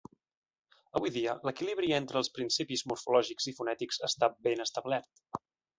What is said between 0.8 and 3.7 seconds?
Avui dia, l'equilibri entre els principis morfològics i